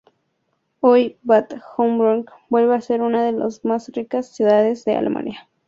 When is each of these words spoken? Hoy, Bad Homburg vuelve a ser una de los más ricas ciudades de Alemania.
Hoy, 0.79 1.19
Bad 1.21 1.49
Homburg 1.77 2.25
vuelve 2.49 2.73
a 2.73 2.81
ser 2.81 3.03
una 3.03 3.23
de 3.23 3.33
los 3.33 3.63
más 3.65 3.87
ricas 3.89 4.33
ciudades 4.35 4.83
de 4.83 4.95
Alemania. 4.95 5.47